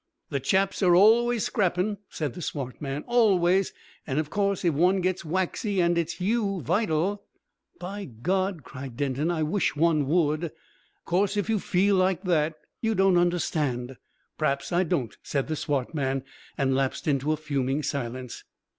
[0.31, 3.03] "The chaps are always scrapping," said the swart man.
[3.05, 3.71] "Always.
[4.07, 7.21] And, of course if one gets waxy and 'its you vital..."
[7.79, 10.51] "By God!" cried Denton; "I wish one would." "Of
[11.05, 13.97] course, if you feel like that" "You don't understand."
[14.39, 16.23] "P'raps I don't," said the swart man;
[16.57, 18.43] and lapsed into a fuming silence.